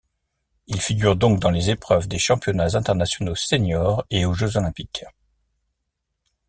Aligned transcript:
Il 0.65 0.81
figure 0.81 1.15
donc 1.15 1.39
dans 1.39 1.51
les 1.51 1.69
épreuves 1.69 2.07
des 2.07 2.17
championnats 2.17 2.75
internationaux 2.75 3.35
seniors 3.35 4.03
et 4.09 4.25
aux 4.25 4.33
jeux 4.33 4.57
olympiques. 4.57 5.05